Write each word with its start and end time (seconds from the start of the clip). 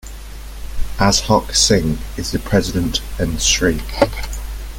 Ashok 0.97 1.53
Singh 1.55 1.99
is 2.17 2.31
the 2.31 2.39
president 2.39 3.01
and 3.19 3.39
Sri. 3.39 3.81